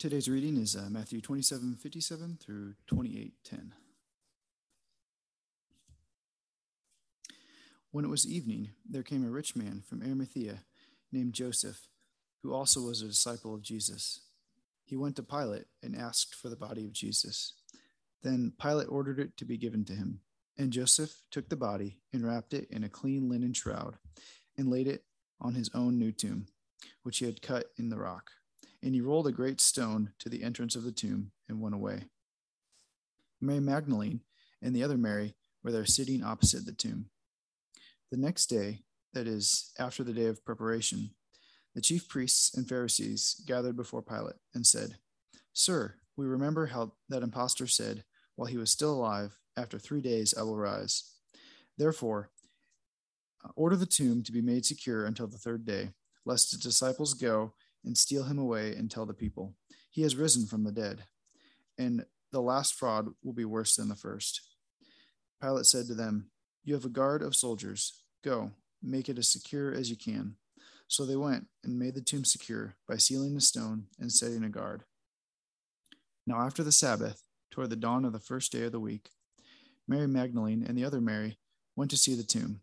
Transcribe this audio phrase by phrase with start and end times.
[0.00, 3.74] Today's reading is uh, Matthew 27 57 through 28 10.
[7.90, 10.60] When it was evening, there came a rich man from Arimathea
[11.12, 11.86] named Joseph,
[12.42, 14.20] who also was a disciple of Jesus.
[14.86, 17.52] He went to Pilate and asked for the body of Jesus.
[18.22, 20.20] Then Pilate ordered it to be given to him.
[20.56, 23.98] And Joseph took the body and wrapped it in a clean linen shroud
[24.56, 25.04] and laid it
[25.42, 26.46] on his own new tomb,
[27.02, 28.30] which he had cut in the rock.
[28.82, 32.04] And he rolled a great stone to the entrance of the tomb and went away.
[33.40, 34.20] Mary Magdalene
[34.62, 37.06] and the other Mary were there sitting opposite the tomb.
[38.10, 38.80] The next day,
[39.12, 41.10] that is, after the day of preparation,
[41.74, 44.96] the chief priests and Pharisees gathered before Pilate and said,
[45.52, 48.04] Sir, we remember how that impostor said,
[48.36, 51.14] while he was still alive, After three days I will rise.
[51.76, 52.30] Therefore,
[53.56, 55.90] order the tomb to be made secure until the third day,
[56.24, 57.52] lest his disciples go
[57.84, 59.54] and steal him away and tell the people,
[59.90, 61.04] He has risen from the dead.
[61.78, 64.40] And the last fraud will be worse than the first.
[65.40, 66.30] Pilate said to them,
[66.64, 68.04] You have a guard of soldiers.
[68.22, 70.36] Go, make it as secure as you can.
[70.86, 74.48] So they went and made the tomb secure by sealing the stone and setting a
[74.48, 74.84] guard.
[76.26, 79.10] Now, after the Sabbath, toward the dawn of the first day of the week,
[79.88, 81.38] Mary Magdalene and the other Mary
[81.76, 82.60] went to see the tomb.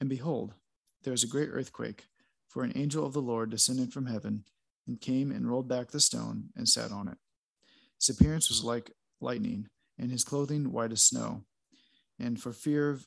[0.00, 0.54] And behold,
[1.02, 2.06] there was a great earthquake,
[2.52, 4.44] for an angel of the Lord descended from heaven
[4.86, 7.16] and came and rolled back the stone and sat on it.
[7.98, 11.44] His appearance was like lightning, and his clothing white as snow.
[12.18, 13.06] And for fear of,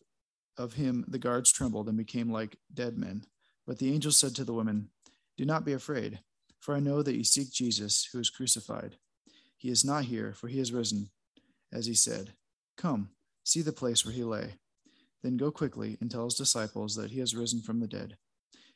[0.57, 3.25] of him, the guards trembled and became like dead men.
[3.67, 4.89] But the angel said to the women,
[5.37, 6.21] Do not be afraid,
[6.59, 8.97] for I know that you seek Jesus, who is crucified.
[9.57, 11.09] He is not here, for he is risen,
[11.71, 12.33] as he said.
[12.77, 13.09] Come,
[13.43, 14.53] see the place where he lay.
[15.21, 18.17] Then go quickly and tell his disciples that he has risen from the dead.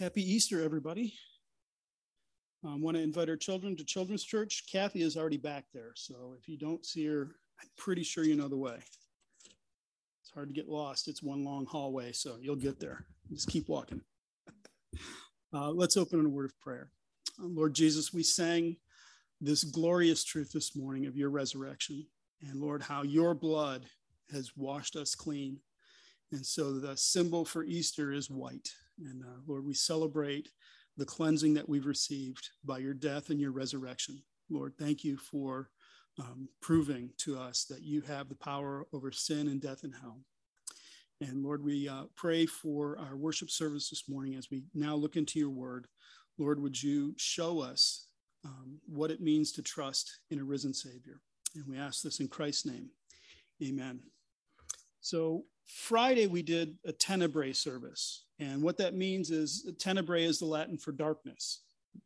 [0.00, 1.12] Happy Easter, everybody.
[2.64, 4.64] I want to invite our children to Children's Church.
[4.72, 8.34] Kathy is already back there, so if you don't see her, I'm pretty sure you
[8.34, 8.76] know the way.
[8.78, 11.06] It's hard to get lost.
[11.06, 13.04] It's one long hallway, so you'll get there.
[13.30, 14.00] Just keep walking.
[15.52, 16.92] Uh, let's open in a word of prayer.
[17.36, 18.76] Uh, Lord Jesus, we sang
[19.40, 22.06] this glorious truth this morning of your resurrection.
[22.40, 23.86] And Lord, how your blood
[24.32, 25.58] has washed us clean.
[26.30, 28.70] And so the symbol for Easter is white.
[29.08, 30.48] And uh, Lord, we celebrate
[30.96, 34.22] the cleansing that we've received by your death and your resurrection.
[34.50, 35.70] Lord, thank you for
[36.18, 40.18] um, proving to us that you have the power over sin and death and hell.
[41.20, 45.16] And Lord, we uh, pray for our worship service this morning as we now look
[45.16, 45.86] into your word.
[46.38, 48.06] Lord, would you show us
[48.44, 51.20] um, what it means to trust in a risen Savior?
[51.54, 52.90] And we ask this in Christ's name.
[53.62, 54.00] Amen.
[55.00, 58.24] So, Friday we did a tenebrae service.
[58.40, 61.60] And what that means is tenebrae is the Latin for darkness,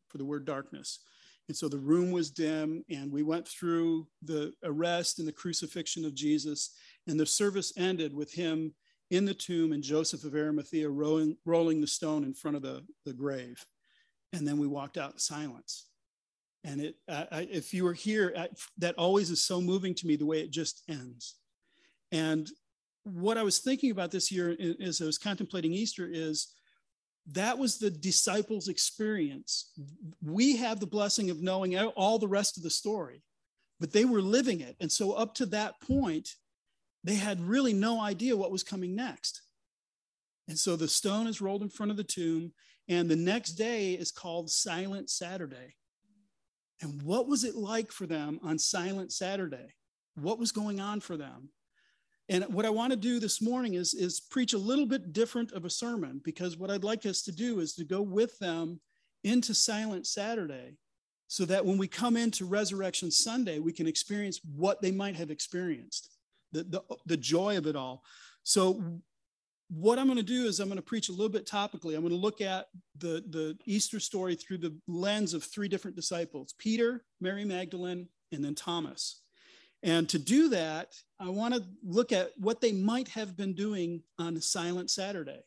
[0.08, 1.00] for the word darkness.
[1.48, 6.04] And so the room was dim, and we went through the arrest and the crucifixion
[6.04, 6.70] of Jesus.
[7.06, 8.74] And the service ended with him
[9.10, 12.82] in the tomb and Joseph of Arimathea rolling, rolling the stone in front of the,
[13.04, 13.64] the grave.
[14.32, 15.86] And then we walked out in silence.
[16.64, 20.16] And it, I, if you were here, I, that always is so moving to me
[20.16, 21.34] the way it just ends.
[22.10, 22.50] And
[23.04, 26.54] what I was thinking about this year as I was contemplating Easter is
[27.32, 29.72] that was the disciples' experience.
[30.22, 33.22] We have the blessing of knowing all the rest of the story,
[33.80, 34.76] but they were living it.
[34.80, 36.30] And so, up to that point,
[37.02, 39.42] they had really no idea what was coming next.
[40.48, 42.52] And so, the stone is rolled in front of the tomb,
[42.88, 45.76] and the next day is called Silent Saturday.
[46.82, 49.74] And what was it like for them on Silent Saturday?
[50.16, 51.48] What was going on for them?
[52.28, 55.52] And what I want to do this morning is, is preach a little bit different
[55.52, 58.80] of a sermon because what I'd like us to do is to go with them
[59.24, 60.76] into Silent Saturday
[61.26, 65.30] so that when we come into Resurrection Sunday, we can experience what they might have
[65.30, 66.16] experienced,
[66.52, 68.02] the, the, the joy of it all.
[68.42, 69.00] So,
[69.70, 71.94] what I'm going to do is I'm going to preach a little bit topically.
[71.94, 72.66] I'm going to look at
[72.98, 78.44] the, the Easter story through the lens of three different disciples Peter, Mary Magdalene, and
[78.44, 79.22] then Thomas.
[79.84, 84.02] And to do that, I want to look at what they might have been doing
[84.18, 85.40] on Silent Saturday.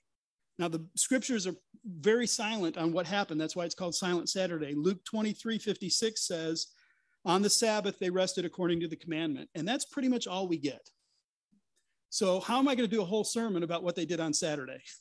[0.60, 3.42] Now, the scriptures are very silent on what happened.
[3.42, 4.76] That's why it's called Silent Saturday.
[4.76, 6.68] Luke 23 56 says,
[7.26, 9.50] On the Sabbath, they rested according to the commandment.
[9.56, 10.88] And that's pretty much all we get.
[12.10, 14.34] So, how am I going to do a whole sermon about what they did on
[14.34, 14.82] Saturday?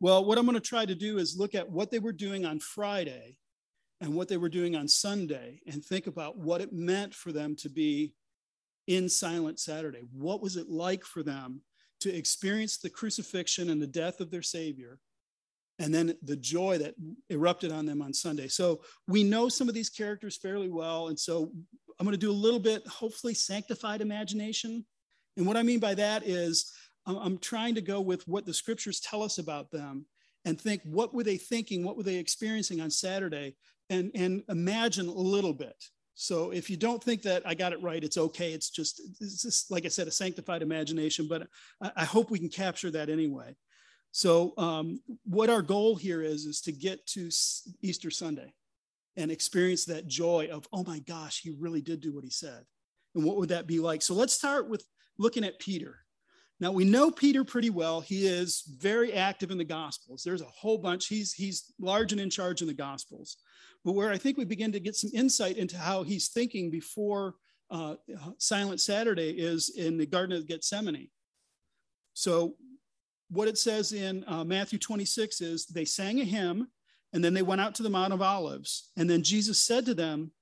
[0.00, 2.46] Well, what I'm going to try to do is look at what they were doing
[2.46, 3.36] on Friday
[4.00, 7.56] and what they were doing on Sunday and think about what it meant for them
[7.56, 8.14] to be
[8.88, 10.02] in Silent Saturday.
[10.12, 11.60] What was it like for them
[12.00, 14.98] to experience the crucifixion and the death of their Savior?
[15.78, 16.94] And then the joy that
[17.30, 18.48] erupted on them on Sunday.
[18.48, 21.08] So we know some of these characters fairly well.
[21.08, 21.52] And so
[22.00, 24.84] I'm going to do a little bit, hopefully, sanctified imagination.
[25.36, 26.72] And what I mean by that is
[27.06, 30.06] I'm trying to go with what the scriptures tell us about them
[30.44, 31.84] and think what were they thinking?
[31.84, 33.54] What were they experiencing on Saturday?
[33.88, 35.76] And, and imagine a little bit.
[36.20, 38.52] So if you don't think that I got it right, it's okay.
[38.52, 41.46] It's just, it's just like I said, a sanctified imagination, but
[41.80, 43.54] I, I hope we can capture that anyway.
[44.10, 47.30] So um, what our goal here is, is to get to
[47.82, 48.52] Easter Sunday
[49.16, 52.64] and experience that joy of, oh my gosh, he really did do what he said.
[53.14, 54.02] And what would that be like?
[54.02, 54.84] So let's start with
[55.18, 56.00] looking at Peter.
[56.58, 58.00] Now we know Peter pretty well.
[58.00, 60.24] He is very active in the Gospels.
[60.24, 61.06] There's a whole bunch.
[61.06, 63.36] He's he's large and in charge in the Gospels.
[63.88, 67.36] But where I think we begin to get some insight into how he's thinking before
[67.70, 67.94] uh,
[68.36, 71.08] Silent Saturday is in the Garden of Gethsemane.
[72.12, 72.56] So
[73.30, 76.68] what it says in uh, Matthew 26 is they sang a hymn
[77.14, 78.90] and then they went out to the Mount of Olives.
[78.98, 80.32] And then Jesus said to them,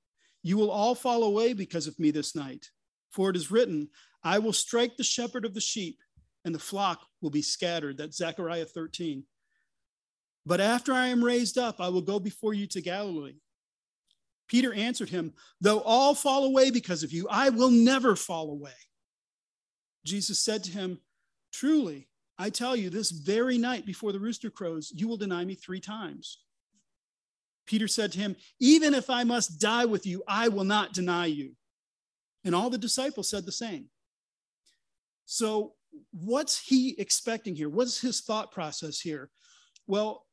[0.43, 2.67] You will all fall away because of me this night.
[3.13, 3.91] For it is written,
[4.25, 6.01] I will strike the shepherd of the sheep
[6.45, 7.97] and the flock will be scattered.
[7.97, 9.23] That's Zechariah 13.
[10.47, 13.41] But after I am raised up, I will go before you to Galilee.
[14.49, 18.71] Peter answered him, Though all fall away because of you, I will never fall away.
[20.05, 21.01] Jesus said to him,
[21.53, 22.09] Truly,
[22.39, 25.81] I tell you, this very night before the rooster crows, you will deny me three
[25.81, 26.39] times.
[27.67, 31.27] Peter said to him, Even if I must die with you, I will not deny
[31.27, 31.53] you.
[32.45, 33.87] And all the disciples said the same.
[35.25, 35.73] So
[36.13, 37.69] what's he expecting here?
[37.69, 39.31] What's his thought process here?
[39.89, 40.26] Well,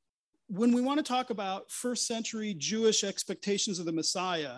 [0.56, 4.58] when we want to talk about first century Jewish expectations of the Messiah,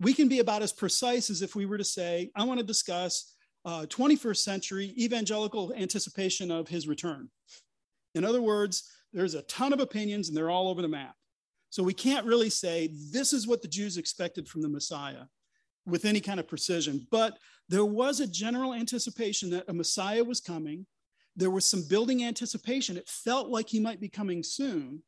[0.00, 2.64] we can be about as precise as if we were to say, I want to
[2.64, 3.34] discuss
[3.66, 7.28] uh, 21st century evangelical anticipation of his return.
[8.14, 11.14] In other words, there's a ton of opinions and they're all over the map.
[11.68, 15.24] So we can't really say this is what the Jews expected from the Messiah
[15.84, 17.06] with any kind of precision.
[17.10, 17.36] But
[17.68, 20.86] there was a general anticipation that a Messiah was coming.
[21.36, 22.96] There was some building anticipation.
[22.96, 25.02] It felt like he might be coming soon.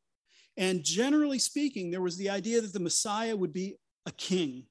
[0.59, 4.65] And generally speaking, there was the idea that the Messiah would be a king.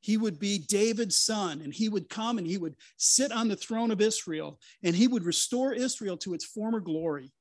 [0.00, 3.56] He would be David's son, and he would come and he would sit on the
[3.56, 7.32] throne of Israel, and he would restore Israel to its former glory.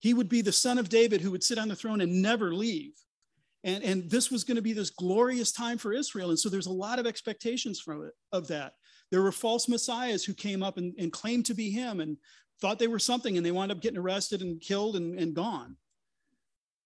[0.00, 2.52] He would be the son of David who would sit on the throne and never
[2.52, 2.94] leave.
[3.62, 6.30] And, and this was going to be this glorious time for Israel.
[6.30, 8.72] And so there's a lot of expectations from it of that.
[9.12, 12.16] There were false messiahs who came up and, and claimed to be him and
[12.60, 15.76] thought they were something, and they wound up getting arrested and killed and, and gone.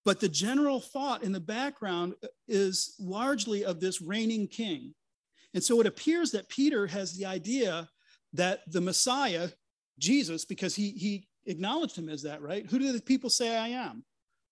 [0.05, 2.15] But the general thought in the background
[2.49, 4.95] is largely of this reigning king.
[5.53, 7.89] And so it appears that Peter has the idea
[8.33, 9.49] that the Messiah,
[9.99, 12.65] Jesus, because he, he acknowledged him as that, right?
[12.71, 14.05] Who do the people say I am?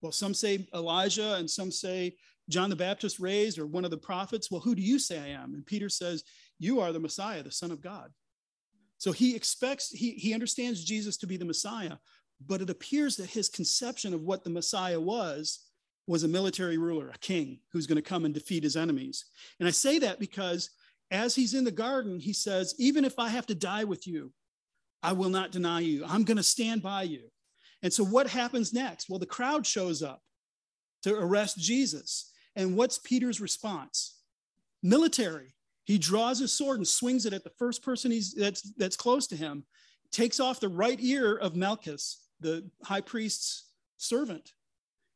[0.03, 2.17] Well, some say Elijah and some say
[2.49, 4.51] John the Baptist raised or one of the prophets.
[4.51, 5.55] Well, who do you say I am?
[5.55, 6.25] And Peter says,
[6.59, 8.11] You are the Messiah, the Son of God.
[8.99, 11.97] So he expects, he, he understands Jesus to be the Messiah,
[12.47, 15.67] but it appears that his conception of what the Messiah was
[16.07, 19.27] was a military ruler, a king who's going to come and defeat his enemies.
[19.59, 20.71] And I say that because
[21.11, 24.33] as he's in the garden, he says, Even if I have to die with you,
[25.03, 26.05] I will not deny you.
[26.07, 27.31] I'm going to stand by you.
[27.83, 29.09] And so what happens next?
[29.09, 30.23] Well, the crowd shows up
[31.03, 32.33] to arrest Jesus.
[32.57, 34.19] And what's Peter's response?
[34.83, 35.55] Military.
[35.85, 39.27] He draws his sword and swings it at the first person he's, that's, that's close
[39.29, 39.65] to him,
[40.11, 44.53] takes off the right ear of Malchus, the high priest's servant.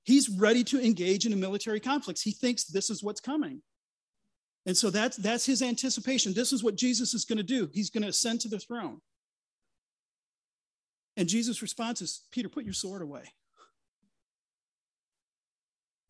[0.04, 2.20] He's ready to engage in a military conflict.
[2.22, 3.62] He thinks this is what's coming.
[4.66, 6.32] And so that's, that's his anticipation.
[6.32, 7.68] This is what Jesus is going to do.
[7.72, 9.00] He's going to ascend to the throne.
[11.16, 13.24] And Jesus' response is Peter, put your sword away.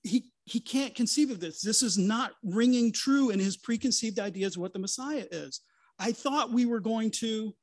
[0.03, 1.61] He, he can't conceive of this.
[1.61, 5.61] This is not ringing true in his preconceived ideas of what the Messiah is.
[5.99, 7.55] I thought we were going to,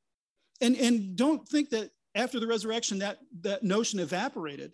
[0.60, 4.72] and, and don't think that after the resurrection that, that notion evaporated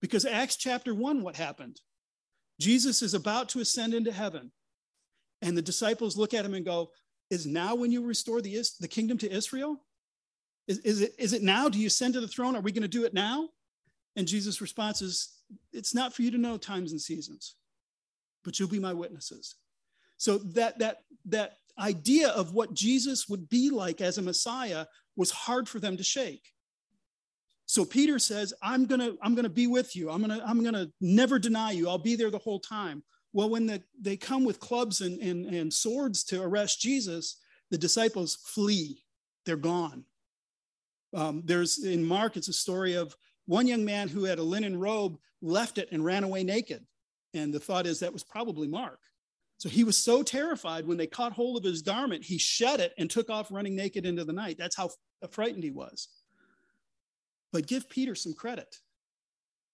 [0.00, 1.80] because Acts chapter one, what happened?
[2.58, 4.52] Jesus is about to ascend into heaven.
[5.42, 6.90] And the disciples look at him and go,
[7.30, 9.80] Is now when you restore the, the kingdom to Israel?
[10.68, 11.68] Is, is, it, is it now?
[11.68, 12.54] Do you ascend to the throne?
[12.56, 13.48] Are we going to do it now?
[14.16, 15.34] And Jesus' response is,
[15.72, 17.56] it's not for you to know times and seasons,
[18.44, 19.56] but you'll be my witnesses.
[20.16, 24.86] So that that that idea of what Jesus would be like as a Messiah
[25.20, 26.50] was hard for them to shake.
[27.66, 30.10] So Peter says, I'm gonna, I'm gonna be with you.
[30.10, 31.88] I'm gonna, I'm gonna never deny you.
[31.88, 33.04] I'll be there the whole time.
[33.34, 37.36] Well, when the, they come with clubs and, and, and swords to arrest Jesus,
[37.70, 39.04] the disciples flee.
[39.44, 40.04] They're gone.
[41.14, 43.14] Um, there's in Mark, it's a story of
[43.46, 46.84] one young man who had a linen robe, left it and ran away naked.
[47.34, 48.98] And the thought is that was probably Mark.
[49.60, 52.94] So he was so terrified when they caught hold of his garment, he shed it
[52.96, 54.56] and took off running naked into the night.
[54.56, 54.88] That's how
[55.32, 56.08] frightened he was.
[57.52, 58.78] But give Peter some credit.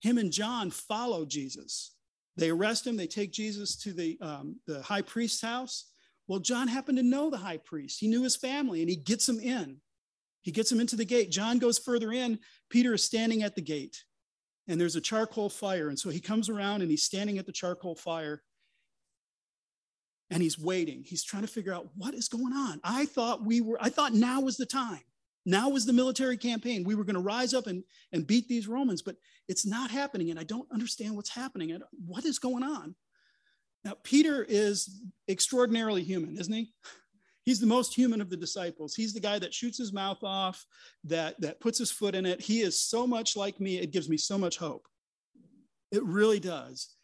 [0.00, 1.94] Him and John follow Jesus.
[2.36, 5.84] They arrest him, they take Jesus to the, um, the high priest's house.
[6.26, 9.28] Well, John happened to know the high priest, he knew his family, and he gets
[9.28, 9.76] him in.
[10.42, 11.30] He gets him into the gate.
[11.30, 12.40] John goes further in.
[12.70, 14.02] Peter is standing at the gate,
[14.66, 15.88] and there's a charcoal fire.
[15.88, 18.42] And so he comes around and he's standing at the charcoal fire
[20.30, 21.04] and he's waiting.
[21.04, 22.80] He's trying to figure out what is going on.
[22.82, 25.02] I thought we were, I thought now was the time.
[25.44, 26.82] Now was the military campaign.
[26.82, 29.16] We were going to rise up and, and beat these Romans, but
[29.48, 30.30] it's not happening.
[30.30, 31.70] And I don't understand what's happening.
[31.70, 32.96] And what is going on?
[33.84, 36.72] Now, Peter is extraordinarily human, isn't he?
[37.44, 38.96] He's the most human of the disciples.
[38.96, 40.66] He's the guy that shoots his mouth off,
[41.04, 42.40] that, that puts his foot in it.
[42.40, 43.78] He is so much like me.
[43.78, 44.88] It gives me so much hope.
[45.92, 46.96] It really does.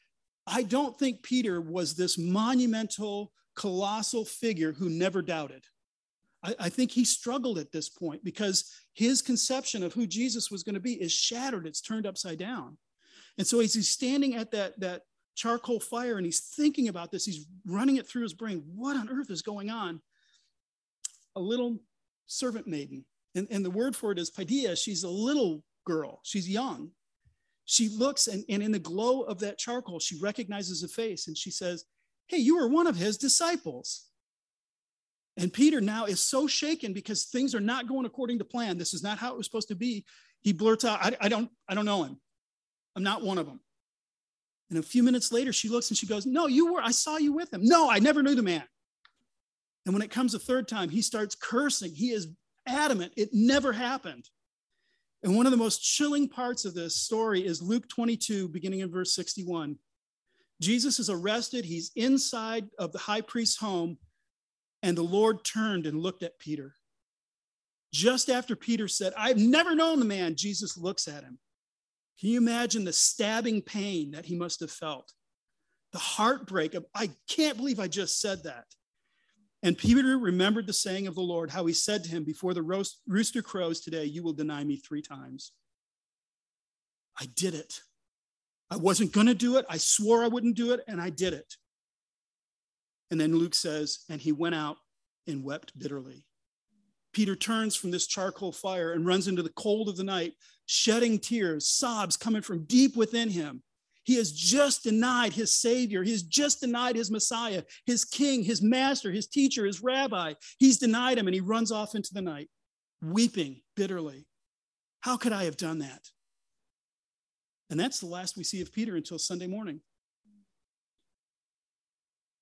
[0.46, 5.64] I don't think Peter was this monumental, colossal figure who never doubted.
[6.42, 10.62] I, I think he struggled at this point because his conception of who Jesus was
[10.62, 12.76] going to be is shattered, it's turned upside down.
[13.38, 15.02] And so as he's standing at that, that
[15.34, 18.62] charcoal fire and he's thinking about this, he's running it through his brain.
[18.74, 20.00] What on earth is going on?
[21.36, 21.78] A little
[22.26, 23.04] servant maiden.
[23.34, 24.76] And, and the word for it is paideia.
[24.76, 26.90] She's a little girl, she's young.
[27.64, 31.36] She looks and, and in the glow of that charcoal, she recognizes a face and
[31.36, 31.84] she says,
[32.26, 34.08] Hey, you were one of his disciples.
[35.36, 38.78] And Peter now is so shaken because things are not going according to plan.
[38.78, 40.04] This is not how it was supposed to be.
[40.40, 42.20] He blurts out, I, I don't, I don't know him.
[42.96, 43.60] I'm not one of them.
[44.68, 47.16] And a few minutes later, she looks and she goes, No, you were, I saw
[47.16, 47.60] you with him.
[47.62, 48.64] No, I never knew the man.
[49.84, 51.92] And when it comes a third time, he starts cursing.
[51.94, 52.28] He is
[52.66, 53.12] adamant.
[53.16, 54.28] It never happened.
[55.22, 58.90] And one of the most chilling parts of this story is Luke 22, beginning in
[58.90, 59.76] verse 61.
[60.60, 61.64] Jesus is arrested.
[61.64, 63.98] He's inside of the high priest's home
[64.82, 66.74] and the Lord turned and looked at Peter.
[67.92, 71.38] Just after Peter said, I've never known the man, Jesus looks at him.
[72.18, 75.12] Can you imagine the stabbing pain that he must have felt?
[75.92, 78.64] The heartbreak of, I can't believe I just said that.
[79.62, 82.62] And Peter remembered the saying of the Lord, how he said to him, Before the
[83.06, 85.52] rooster crows today, you will deny me three times.
[87.18, 87.80] I did it.
[88.70, 89.66] I wasn't going to do it.
[89.68, 91.56] I swore I wouldn't do it, and I did it.
[93.10, 94.78] And then Luke says, and he went out
[95.26, 96.24] and wept bitterly.
[97.12, 100.32] Peter turns from this charcoal fire and runs into the cold of the night,
[100.66, 103.62] shedding tears, sobs coming from deep within him.
[104.04, 106.02] He has just denied his Savior.
[106.02, 110.34] He has just denied his Messiah, his King, his Master, his teacher, his Rabbi.
[110.58, 112.48] He's denied him and he runs off into the night,
[113.00, 114.26] weeping bitterly.
[115.02, 116.08] How could I have done that?
[117.70, 119.80] And that's the last we see of Peter until Sunday morning.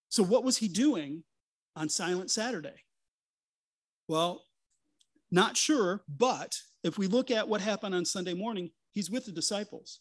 [0.08, 1.22] So, what was he doing
[1.76, 2.84] on Silent Saturday?
[4.08, 4.42] Well,
[5.30, 9.32] not sure, but if we look at what happened on Sunday morning, he's with the
[9.32, 10.00] disciples.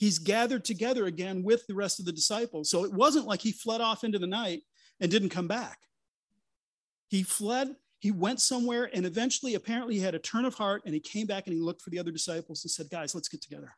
[0.00, 2.70] He's gathered together again with the rest of the disciples.
[2.70, 4.62] So it wasn't like he fled off into the night
[4.98, 5.78] and didn't come back.
[7.08, 10.94] He fled, he went somewhere, and eventually, apparently, he had a turn of heart and
[10.94, 13.42] he came back and he looked for the other disciples and said, Guys, let's get
[13.42, 13.76] together.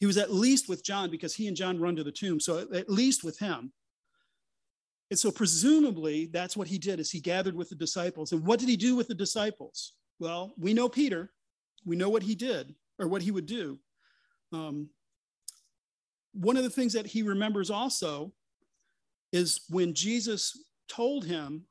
[0.00, 2.40] He was at least with John because he and John run to the tomb.
[2.40, 3.72] So at least with him.
[5.10, 8.32] And so presumably that's what he did is he gathered with the disciples.
[8.32, 9.92] And what did he do with the disciples?
[10.18, 11.30] Well, we know Peter.
[11.86, 13.78] We know what he did or what he would do.
[14.52, 14.88] Um,
[16.34, 18.32] one of the things that he remembers also
[19.32, 21.64] is when Jesus told him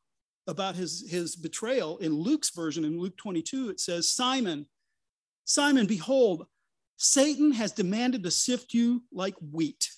[0.48, 4.66] about his, his betrayal in Luke's version, in Luke 22, it says, Simon,
[5.46, 6.48] Simon, behold,
[6.98, 9.90] Satan has demanded to sift you like wheat,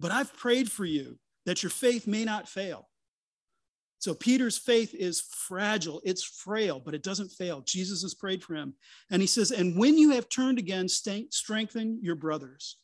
[0.00, 2.88] but I've prayed for you that your faith may not fail.
[3.98, 7.62] So Peter's faith is fragile, it's frail, but it doesn't fail.
[7.62, 8.74] Jesus has prayed for him.
[9.10, 12.76] And he says, And when you have turned again, strengthen your brothers.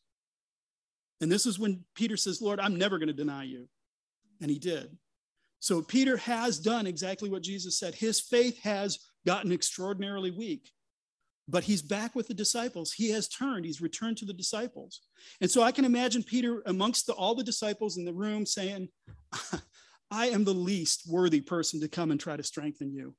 [1.23, 3.69] And this is when Peter says, Lord, I'm never going to deny you.
[4.41, 4.97] And he did.
[5.61, 7.95] So Peter has done exactly what Jesus said.
[7.95, 10.69] His faith has gotten extraordinarily weak,
[11.49, 12.93] but he's back with the disciples.
[12.93, 15.01] He has turned, he's returned to the disciples.
[15.41, 18.89] And so I can imagine Peter amongst the, all the disciples in the room saying,
[20.11, 23.15] I am the least worthy person to come and try to strengthen you.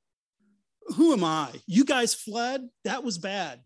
[0.98, 1.51] Who am I?
[1.65, 2.67] You guys fled?
[2.83, 3.62] That was bad.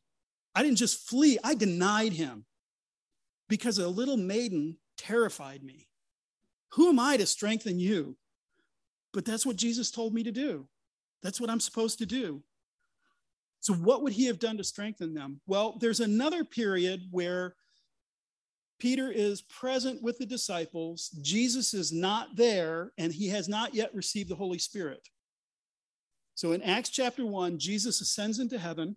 [0.53, 2.45] I didn't just flee, I denied him
[3.47, 5.87] because a little maiden terrified me.
[6.73, 8.17] Who am I to strengthen you?
[9.13, 10.67] But that's what Jesus told me to do.
[11.23, 12.43] That's what I'm supposed to do.
[13.59, 15.41] So, what would he have done to strengthen them?
[15.47, 17.55] Well, there's another period where
[18.79, 21.09] Peter is present with the disciples.
[21.21, 25.09] Jesus is not there, and he has not yet received the Holy Spirit.
[26.35, 28.95] So, in Acts chapter 1, Jesus ascends into heaven.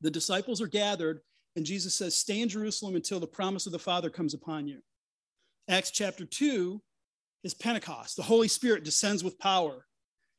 [0.00, 1.20] The disciples are gathered,
[1.56, 4.80] and Jesus says, Stay in Jerusalem until the promise of the Father comes upon you.
[5.68, 6.80] Acts chapter 2
[7.44, 8.16] is Pentecost.
[8.16, 9.86] The Holy Spirit descends with power,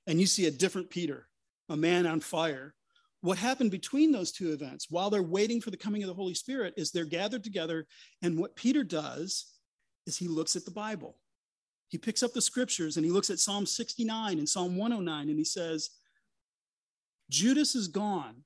[0.08, 1.28] and you see a different Peter,
[1.70, 2.74] a man on fire.
[3.22, 6.34] What happened between those two events while they're waiting for the coming of the Holy
[6.34, 7.86] Spirit is they're gathered together,
[8.22, 9.46] and what Peter does
[10.06, 11.18] is he looks at the Bible.
[11.88, 15.38] He picks up the scriptures and he looks at Psalm 69 and Psalm 109 and
[15.38, 15.92] he says,
[17.30, 18.44] Judas is gone.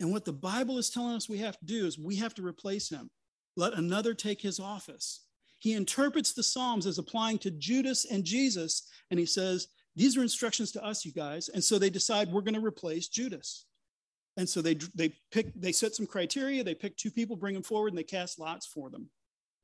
[0.00, 2.46] And what the Bible is telling us we have to do is we have to
[2.46, 3.10] replace him.
[3.56, 5.24] Let another take his office.
[5.58, 10.22] He interprets the Psalms as applying to Judas and Jesus, and he says, These are
[10.22, 11.48] instructions to us, you guys.
[11.48, 13.64] And so they decide we're going to replace Judas.
[14.36, 17.62] And so they, they pick, they set some criteria, they pick two people, bring them
[17.62, 19.08] forward, and they cast lots for them.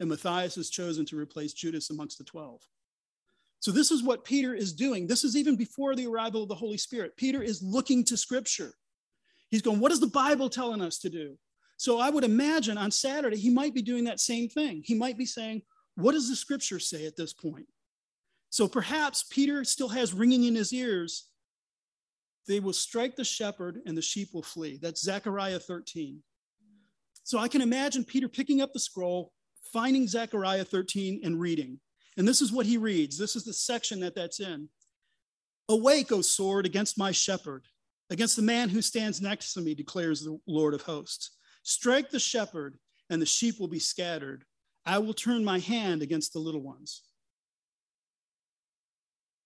[0.01, 2.63] And Matthias is chosen to replace Judas amongst the 12.
[3.61, 5.07] So this is what Peter is doing.
[5.07, 7.17] This is even before the arrival of the Holy Spirit.
[7.17, 8.75] Peter is looking to scripture.
[9.53, 11.37] He's going, what is the Bible telling us to do?
[11.77, 14.81] So I would imagine on Saturday, he might be doing that same thing.
[14.83, 15.61] He might be saying,
[15.95, 17.67] what does the scripture say at this point?
[18.49, 21.29] So perhaps Peter still has ringing in his ears.
[22.49, 24.79] They will strike the shepherd and the sheep will flee.
[24.81, 26.23] That's Zechariah 13.
[27.23, 29.33] So I can imagine Peter picking up the scroll,
[29.71, 31.79] finding Zechariah 13 and reading.
[32.17, 33.19] And this is what he reads.
[33.19, 34.71] This is the section that that's in.
[35.69, 37.67] Awake, O sword, against my shepherd
[38.13, 41.31] against the man who stands next to me, declares the Lord of hosts.
[41.63, 42.77] Strike the shepherd,
[43.09, 44.45] and the sheep will be scattered.
[44.85, 47.03] I will turn my hand against the little ones.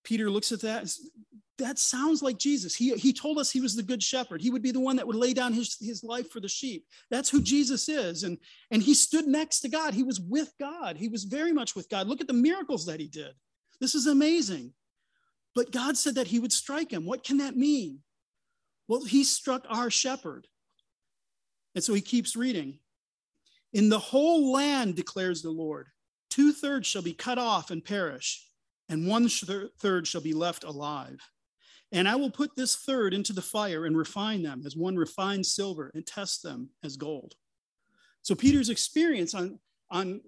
[0.02, 0.90] Peter looks at that.
[1.59, 2.74] That sounds like Jesus.
[2.74, 4.42] He, he told us he was the good shepherd.
[4.42, 6.87] He would be the one that would lay down his, his life for the sheep.
[7.11, 8.24] That's who Jesus is.
[8.24, 8.38] And,
[8.70, 9.94] and he stood next to God.
[9.94, 10.96] He was with God.
[10.96, 12.09] He was very much with God.
[12.09, 13.33] Look at the miracles that he did.
[13.81, 14.72] This is amazing.
[15.55, 17.07] But God said that he would strike him.
[17.07, 18.00] What can that mean?
[18.88, 20.46] Well, he struck our shepherd.
[21.75, 22.79] And so he keeps reading.
[23.72, 25.88] In the whole land, declares the Lord,
[26.31, 28.49] two thirds shall be cut off and perish,
[28.88, 31.20] and one third shall be left alive.
[31.92, 35.53] And I will put this third into the fire and refine them as one refines
[35.53, 37.35] silver and test them as gold.
[38.22, 39.59] So Peter's experience on,
[39.90, 40.20] on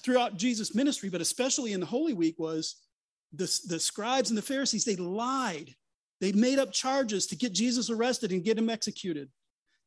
[0.00, 2.76] throughout Jesus' ministry, but especially in the Holy Week, was
[3.32, 5.74] the, the scribes and the Pharisees, they lied
[6.22, 9.28] they made up charges to get Jesus arrested and get him executed.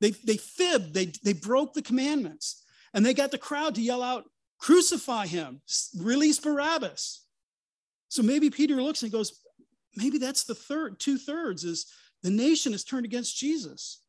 [0.01, 4.03] They, they fibbed, they, they broke the commandments, and they got the crowd to yell
[4.03, 4.25] out,
[4.59, 5.61] Crucify him,
[5.97, 7.23] release Barabbas.
[8.09, 9.39] So maybe Peter looks and goes,
[9.95, 11.85] Maybe that's the third, two thirds is
[12.21, 14.01] the nation is turned against Jesus.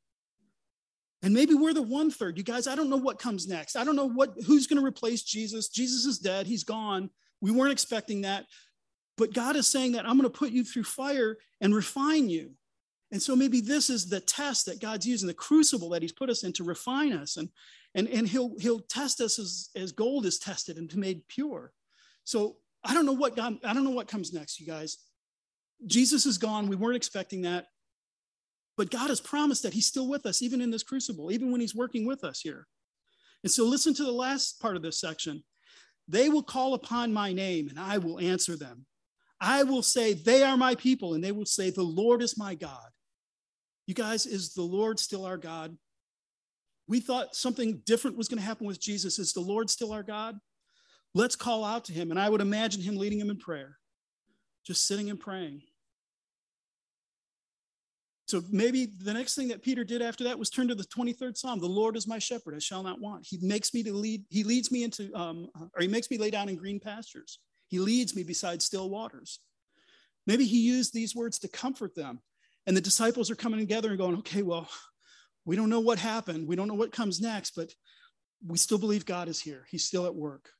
[1.22, 2.36] And maybe we're the one third.
[2.36, 3.76] You guys, I don't know what comes next.
[3.76, 5.68] I don't know what who's going to replace Jesus.
[5.68, 7.08] Jesus is dead, he's gone.
[7.40, 8.46] We weren't expecting that.
[9.16, 12.50] But God is saying that I'm going to put you through fire and refine you.
[13.12, 16.30] And so maybe this is the test that God's using, the crucible that He's put
[16.30, 17.36] us in to refine us.
[17.36, 17.48] And,
[17.94, 21.72] and, and He'll He'll test us as, as gold is tested and made pure.
[22.24, 24.98] So I don't know what God, I don't know what comes next, you guys.
[25.86, 26.68] Jesus is gone.
[26.68, 27.66] We weren't expecting that.
[28.76, 31.60] But God has promised that He's still with us, even in this crucible, even when
[31.60, 32.66] He's working with us here.
[33.42, 35.42] And so listen to the last part of this section.
[36.08, 38.86] They will call upon my name, and I will answer them.
[39.46, 42.56] I will say, They are my people, and they will say, The Lord is my
[42.56, 42.90] God.
[43.86, 45.76] You guys, is the Lord still our God?
[46.88, 49.20] We thought something different was going to happen with Jesus.
[49.20, 50.36] Is the Lord still our God?
[51.14, 52.10] Let's call out to him.
[52.10, 53.78] And I would imagine him leading him in prayer,
[54.66, 55.62] just sitting and praying.
[58.26, 61.36] So maybe the next thing that Peter did after that was turn to the 23rd
[61.36, 61.60] Psalm.
[61.60, 63.24] The Lord is my shepherd, I shall not want.
[63.28, 66.30] He makes me to lead, he leads me into, um, or he makes me lay
[66.30, 67.38] down in green pastures.
[67.68, 69.40] He leads me beside still waters.
[70.26, 72.20] Maybe he used these words to comfort them.
[72.66, 74.68] And the disciples are coming together and going, okay, well,
[75.44, 76.48] we don't know what happened.
[76.48, 77.72] We don't know what comes next, but
[78.44, 79.64] we still believe God is here.
[79.70, 80.50] He's still at work.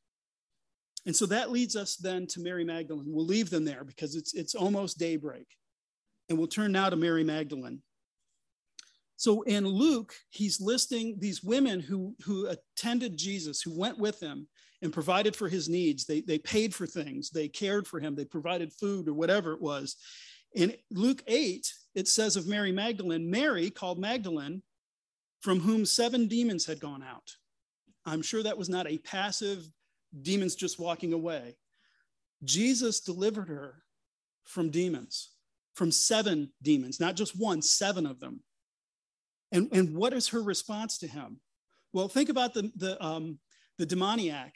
[1.05, 3.07] And so that leads us then to Mary Magdalene.
[3.09, 5.47] We'll leave them there because it's, it's almost daybreak.
[6.29, 7.83] And we'll turn now to Mary Magdalene.
[9.16, 14.49] So in Luke, he's listing these women who, who attended Jesus, who went with him
[14.87, 16.07] and provided for his needs.
[16.07, 19.61] They, they paid for things, they cared for him, they provided food or whatever it
[19.61, 19.96] was.
[20.55, 24.62] In Luke 8, it says of Mary Magdalene, Mary called Magdalene,
[25.42, 27.33] from whom seven demons had gone out.
[28.07, 29.66] I'm sure that was not a passive
[30.22, 31.57] demons just walking away.
[32.44, 33.83] Jesus delivered her
[34.44, 35.31] from demons,
[35.75, 38.40] from seven demons, not just one, seven of them.
[39.51, 41.40] And, and what is her response to him?
[41.92, 43.40] Well, think about the, the, um,
[43.79, 44.55] the demoniac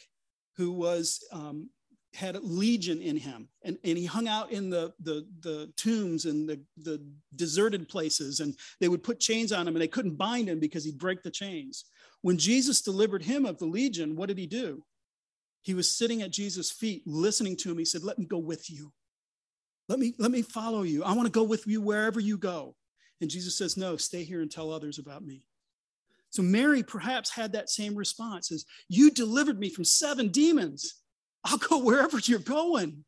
[0.60, 1.70] who was um,
[2.12, 3.48] had a legion in him.
[3.62, 7.02] And, and he hung out in the, the, the tombs and the, the
[7.34, 10.84] deserted places and they would put chains on him and they couldn't bind him because
[10.84, 11.86] he'd break the chains.
[12.20, 14.84] When jesus delivered him of the legion what did he do?
[15.62, 17.78] He was sitting at jesus feet listening to him.
[17.78, 18.92] He said let me go with you.
[19.88, 21.04] Let me let me follow you.
[21.04, 22.74] I want to go with you wherever you go.
[23.22, 25.46] And jesus says no stay here and tell others about me
[26.30, 31.00] so mary perhaps had that same response as you delivered me from seven demons
[31.44, 33.04] I'll go wherever you're going.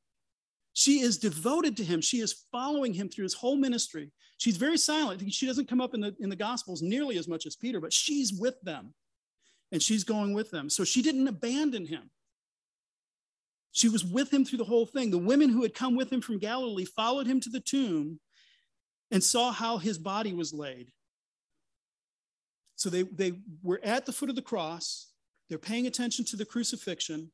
[0.72, 2.00] She is devoted to him.
[2.00, 4.10] She is following him through his whole ministry.
[4.38, 5.22] She's very silent.
[5.32, 7.92] She doesn't come up in the, in the Gospels nearly as much as Peter, but
[7.92, 8.94] she's with them
[9.70, 10.70] and she's going with them.
[10.70, 12.10] So she didn't abandon him.
[13.72, 15.10] She was with him through the whole thing.
[15.10, 18.20] The women who had come with him from Galilee followed him to the tomb
[19.10, 20.90] and saw how his body was laid.
[22.82, 25.12] So they, they were at the foot of the cross.
[25.48, 27.30] They're paying attention to the crucifixion.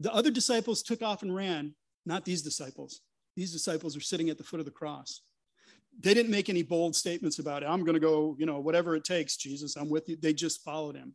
[0.00, 3.00] The other disciples took off and ran, not these disciples.
[3.36, 5.22] These disciples are sitting at the foot of the cross.
[6.00, 7.66] They didn't make any bold statements about it.
[7.66, 10.16] I'm going to go, you know, whatever it takes, Jesus, I'm with you.
[10.16, 11.14] They just followed him.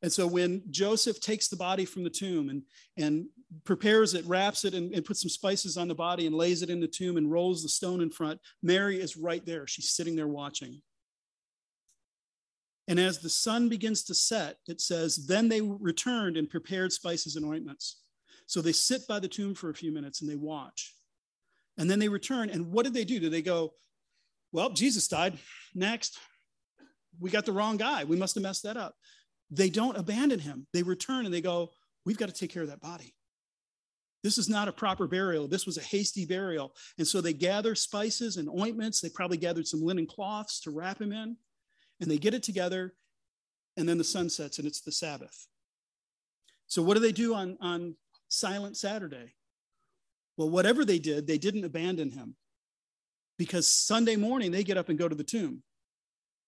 [0.00, 2.62] And so when Joseph takes the body from the tomb and,
[2.96, 3.26] and
[3.64, 6.70] prepares it, wraps it, and, and puts some spices on the body and lays it
[6.70, 9.66] in the tomb and rolls the stone in front, Mary is right there.
[9.66, 10.80] She's sitting there watching.
[12.88, 17.36] And as the sun begins to set, it says, Then they returned and prepared spices
[17.36, 18.00] and ointments.
[18.46, 20.94] So they sit by the tomb for a few minutes and they watch.
[21.78, 22.50] And then they return.
[22.50, 23.20] And what did they do?
[23.20, 23.74] Do they go,
[24.50, 25.38] Well, Jesus died.
[25.74, 26.18] Next.
[27.20, 28.04] We got the wrong guy.
[28.04, 28.94] We must have messed that up.
[29.50, 30.66] They don't abandon him.
[30.72, 31.70] They return and they go,
[32.04, 33.14] We've got to take care of that body.
[34.22, 35.48] This is not a proper burial.
[35.48, 36.74] This was a hasty burial.
[36.96, 39.00] And so they gather spices and ointments.
[39.00, 41.36] They probably gathered some linen cloths to wrap him in.
[42.02, 42.92] And they get it together.
[43.78, 45.46] And then the sun sets and it's the Sabbath.
[46.66, 47.94] So what do they do on, on
[48.32, 49.34] Silent Saturday.
[50.38, 52.34] Well, whatever they did, they didn't abandon him
[53.38, 55.62] because Sunday morning they get up and go to the tomb.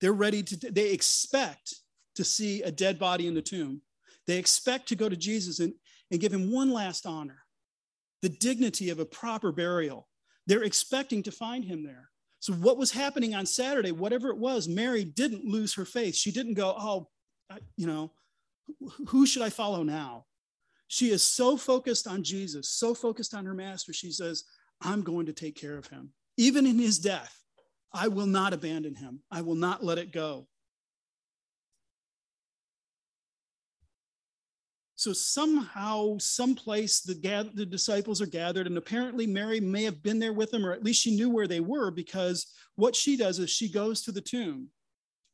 [0.01, 1.75] They're ready to, they expect
[2.15, 3.83] to see a dead body in the tomb.
[4.27, 5.75] They expect to go to Jesus and,
[6.11, 7.45] and give him one last honor,
[8.23, 10.09] the dignity of a proper burial.
[10.47, 12.09] They're expecting to find him there.
[12.45, 16.15] So, what was happening on Saturday, whatever it was, Mary didn't lose her faith.
[16.15, 17.09] She didn't go, oh,
[17.79, 18.13] you know,
[19.09, 20.27] who should I follow now?
[20.87, 24.45] She is so focused on Jesus, so focused on her master, she says,
[24.83, 26.11] I'm going to take care of him.
[26.37, 27.35] Even in his death,
[27.95, 30.47] I will not abandon him, I will not let it go.
[35.05, 37.13] So somehow, someplace, the,
[37.53, 40.83] the disciples are gathered, and apparently Mary may have been there with them, or at
[40.83, 44.23] least she knew where they were, because what she does is she goes to the
[44.23, 44.69] tomb,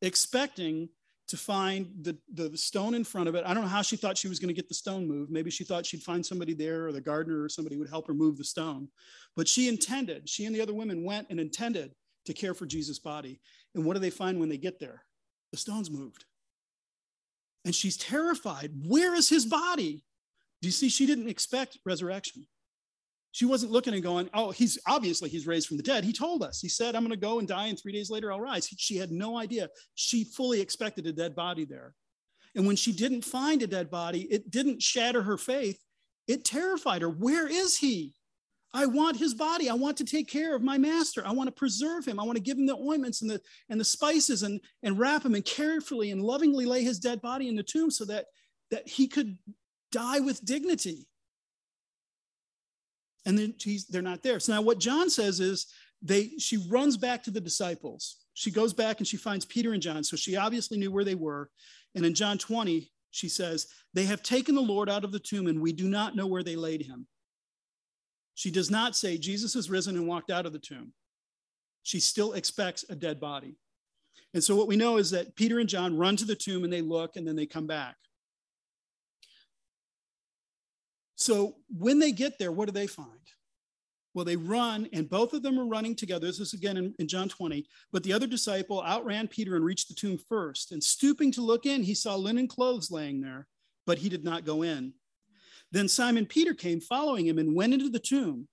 [0.03, 0.89] expecting
[1.29, 3.45] to find the, the stone in front of it.
[3.47, 5.31] I don't know how she thought she was going to get the stone moved.
[5.31, 8.15] Maybe she thought she'd find somebody there or the gardener or somebody would help her
[8.15, 8.89] move the stone.
[9.37, 11.93] But she intended, she and the other women went and intended
[12.25, 13.41] to care for Jesus' body.
[13.77, 15.05] And what do they find when they get there?
[15.53, 16.25] The stone's moved.
[17.65, 18.71] And she's terrified.
[18.87, 20.05] Where is his body?
[20.63, 20.89] Do you see?
[20.89, 22.47] She didn't expect resurrection.
[23.33, 26.05] She wasn't looking and going, oh, he's obviously he's raised from the dead.
[26.05, 26.61] He told us.
[26.61, 28.67] He said, I'm going to go and die, and three days later I'll rise.
[28.77, 29.69] She had no idea.
[29.95, 31.95] She fully expected a dead body there.
[32.57, 35.79] And when she didn't find a dead body, it didn't shatter her faith.
[36.27, 37.09] It terrified her.
[37.09, 38.15] Where is he?
[38.73, 39.69] I want his body.
[39.69, 41.23] I want to take care of my master.
[41.27, 42.21] I want to preserve him.
[42.21, 45.25] I want to give him the ointments and the and the spices and, and wrap
[45.25, 48.27] him and carefully and lovingly lay his dead body in the tomb so that,
[48.71, 49.37] that he could
[49.91, 51.09] die with dignity
[53.27, 53.55] and then
[53.89, 54.41] they're not there.
[54.41, 55.67] So now what John says is
[56.03, 58.17] they she runs back to the disciples.
[58.35, 60.03] She goes back and she finds Peter and John.
[60.03, 61.51] So she obviously knew where they were.
[61.95, 65.49] And in John 20, she says, They have taken the Lord out of the tomb,
[65.49, 67.07] and we do not know where they laid him.
[68.41, 70.95] She does not say Jesus has risen and walked out of the tomb.
[71.83, 73.59] She still expects a dead body.
[74.33, 76.73] And so what we know is that Peter and John run to the tomb and
[76.73, 77.97] they look and then they come back.
[81.17, 83.11] So when they get there, what do they find?
[84.15, 86.27] Well, they run, and both of them are running together.
[86.27, 87.67] This is again in, in, John 20.
[87.93, 90.73] But the other disciple outran Peter and reached the tomb first.
[90.73, 93.49] And stooping to look in, he saw linen clothes laying there,
[93.87, 94.95] but he did not go in.
[95.73, 98.49] Then Simon Peter came following him and went into the tomb.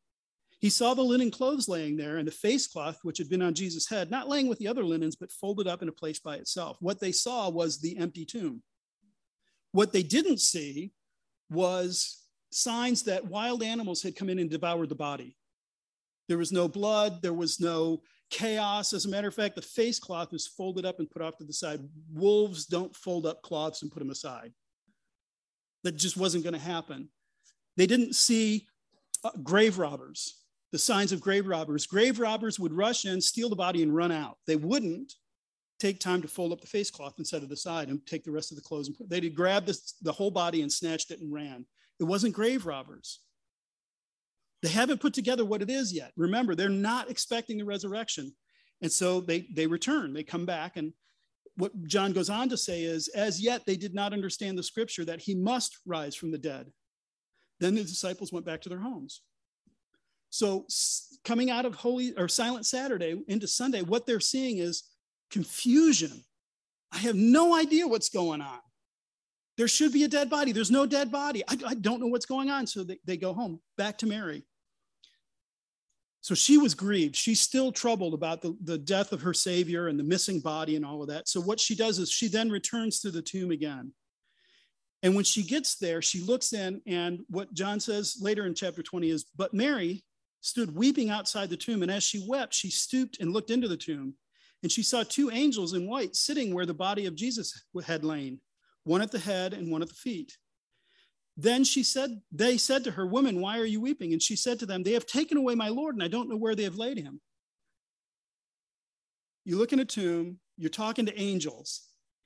[0.60, 3.54] He saw the linen clothes laying there and the face cloth which had been on
[3.54, 6.36] Jesus' head, not laying with the other linens, but folded up in a place by
[6.36, 6.78] itself.
[6.80, 8.64] What they saw was the empty tomb.
[9.72, 10.94] What they didn't see
[11.50, 15.38] was signs that wild animals had come in and devoured the body.
[16.28, 18.94] There was no blood, there was no chaos.
[18.94, 21.44] As a matter of fact, the face cloth was folded up and put off to
[21.44, 21.82] the side.
[22.12, 24.54] Wolves don't fold up cloths and put them aside.
[25.88, 27.08] That just wasn't going to happen.
[27.78, 28.68] They didn't see
[29.24, 31.86] uh, grave robbers, the signs of grave robbers.
[31.86, 34.38] Grave robbers would rush in, steal the body, and run out.
[34.48, 35.14] They wouldn't
[35.80, 38.34] take time to fold up the face cloth and set it aside and take the
[38.34, 38.90] rest of the clothes.
[38.90, 39.66] And put, they'd grab
[40.02, 41.66] the whole body and snatched it and ran.
[42.02, 43.22] It wasn't grave robbers.
[44.64, 46.12] They haven't put together what it is yet.
[46.18, 48.34] Remember, they're not expecting the resurrection.
[48.82, 50.76] And so they, they return, they come back.
[50.76, 50.92] And
[51.58, 55.04] what John goes on to say is, as yet they did not understand the scripture
[55.06, 56.72] that he must rise from the dead.
[57.60, 59.22] Then the disciples went back to their homes.
[60.30, 60.68] So
[61.24, 64.84] coming out of holy or silent Saturday into Sunday, what they're seeing is
[65.32, 66.24] confusion.
[66.92, 68.60] I have no idea what's going on.
[69.58, 70.52] There should be a dead body.
[70.52, 71.44] There's no dead body.
[71.48, 72.68] I, I don't know what's going on.
[72.68, 74.46] So they, they go home back to Mary.
[76.28, 77.16] So she was grieved.
[77.16, 80.86] She's still troubled about the, the death of her Savior and the missing body and
[80.86, 81.30] all of that.
[81.30, 83.94] So what she does is she then returns to the tomb again.
[85.04, 88.84] And when she gets there, she looks in, and what John says later in chapter
[88.84, 90.04] 20 is, But Mary
[90.42, 91.82] stood weeping outside the tomb.
[91.82, 94.14] And as she wept, she stooped and looked into the tomb.
[94.64, 98.42] And she saw two angels in white sitting where the body of Jesus had lain,
[98.84, 100.38] one at the head and one at the feet.
[101.38, 104.12] Then she said, They said to her, Woman, why are you weeping?
[104.12, 106.36] And she said to them, They have taken away my Lord, and I don't know
[106.36, 107.22] where they have laid him.
[109.46, 111.84] You look in a tomb, you're talking to angels,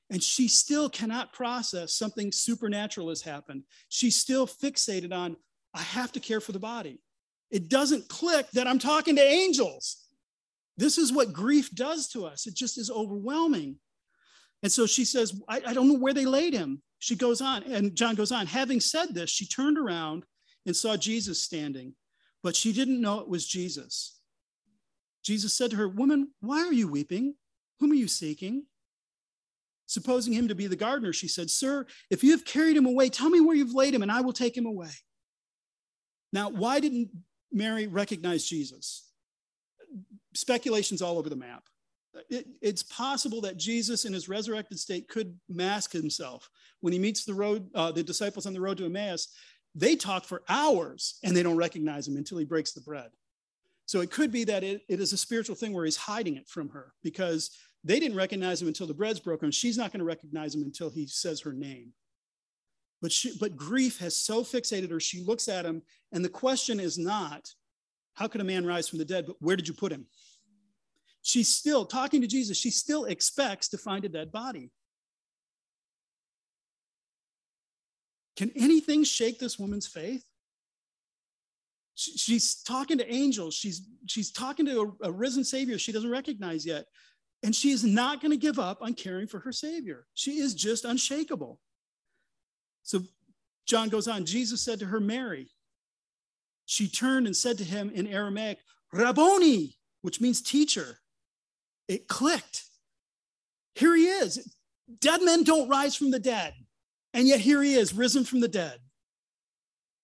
[0.09, 3.63] and she still cannot process something supernatural has happened.
[3.89, 5.35] She's still fixated on,
[5.73, 7.01] I have to care for the body.
[7.51, 9.97] It doesn't click that I'm talking to angels.
[10.77, 12.47] This is what grief does to us.
[12.47, 13.75] It just is overwhelming.
[14.63, 16.81] And so she says, I, I, don't know where they laid him.
[16.99, 18.45] She goes on, and John goes on.
[18.45, 20.23] Having said this, she turned around
[20.65, 21.95] and saw Jesus standing,
[22.43, 24.19] but she didn't know it was Jesus.
[25.23, 27.35] Jesus said to her, Woman, why are you weeping?
[27.79, 28.65] Whom are you seeking?
[29.87, 33.09] Supposing him to be the gardener, she said, Sir, if you have carried him away,
[33.09, 34.91] tell me where you've laid him, and I will take him away.
[36.31, 37.09] Now, why didn't
[37.51, 39.09] Mary recognize Jesus?
[40.33, 41.63] Speculations all over the map.
[42.29, 46.49] It, it's possible that Jesus, in his resurrected state, could mask himself.
[46.81, 49.33] When he meets the road, uh, the disciples on the road to Emmaus,
[49.75, 53.09] they talk for hours and they don't recognize him until he breaks the bread.
[53.85, 56.47] So it could be that it, it is a spiritual thing where he's hiding it
[56.47, 57.51] from her because
[57.83, 59.51] they didn't recognize him until the bread's broken.
[59.51, 61.93] She's not going to recognize him until he says her name.
[63.01, 66.79] But, she, but grief has so fixated her, she looks at him, and the question
[66.79, 67.49] is not,
[68.13, 70.05] how could a man rise from the dead, but where did you put him?
[71.21, 74.71] She's still talking to Jesus, she still expects to find a dead body.
[78.37, 80.23] Can anything shake this woman's faith?
[82.01, 83.53] she's talking to angels.
[83.53, 86.85] She's, she's talking to a, a risen Savior she doesn't recognize yet.
[87.43, 90.05] And she is not going to give up on caring for her Savior.
[90.13, 91.59] She is just unshakable.
[92.83, 93.01] So
[93.65, 95.49] John goes on Jesus said to her, Mary.
[96.65, 98.59] She turned and said to him in Aramaic,
[98.93, 100.99] Rabboni, which means teacher.
[101.91, 102.63] It clicked.
[103.75, 104.55] Here he is.
[105.01, 106.53] Dead men don't rise from the dead.
[107.13, 108.79] And yet here he is, risen from the dead.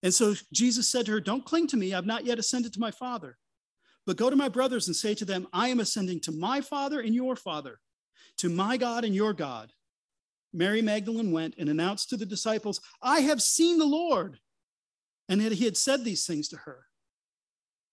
[0.04, 1.94] And so Jesus said to her, Don't cling to me.
[1.94, 3.38] I've not yet ascended to my Father.
[4.06, 7.00] But go to my brothers and say to them, I am ascending to my Father
[7.00, 7.80] and your Father,
[8.40, 9.72] to my God and your God.
[10.52, 14.40] Mary Magdalene went and announced to the disciples, I have seen the Lord.
[15.30, 16.86] And that he had said these things to her.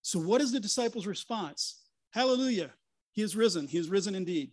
[0.01, 1.81] So, what is the disciples' response?
[2.11, 2.71] Hallelujah.
[3.15, 3.67] He is risen.
[3.67, 4.51] He is risen indeed.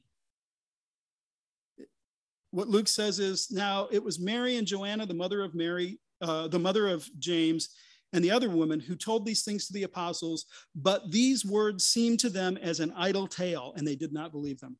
[2.52, 6.48] What Luke says is now it was Mary and Joanna, the mother of Mary, uh,
[6.48, 7.70] the mother of James,
[8.12, 12.20] and the other woman who told these things to the apostles, but these words seemed
[12.20, 14.76] to them as an idle tale, and they did not believe them.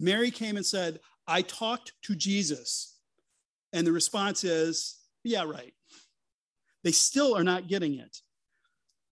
[0.00, 2.96] Mary came and said, I talked to Jesus.
[3.72, 5.74] And the response is, yeah, right.
[6.82, 8.18] They still are not getting it.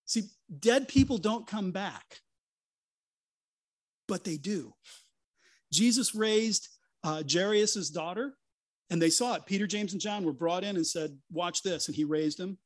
[0.06, 0.24] See,
[0.58, 2.20] dead people don't come back,
[4.08, 4.74] but they do.
[5.72, 6.68] Jesus raised
[7.04, 8.34] uh, Jairus' daughter,
[8.90, 9.46] and they saw it.
[9.46, 11.86] Peter, James, and John were brought in and said, Watch this.
[11.86, 12.58] And he raised him.